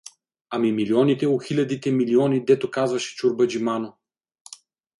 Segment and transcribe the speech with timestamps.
[0.57, 3.97] Ами милионите у хилядите милиони дето казваше чорбаджи Мано?